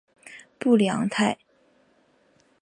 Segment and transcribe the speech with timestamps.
[0.57, 1.37] 布里昂泰。